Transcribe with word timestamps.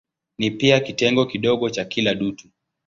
Ni 0.37 0.51
pia 0.51 0.79
kitengo 0.79 1.25
kidogo 1.25 1.69
cha 1.69 1.85
kila 1.85 2.15
dutu. 2.15 2.47